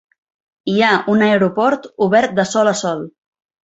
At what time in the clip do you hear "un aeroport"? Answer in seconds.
1.13-1.89